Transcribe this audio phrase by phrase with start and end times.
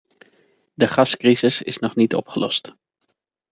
[0.73, 2.71] De gascrisis is nog niet opgelost.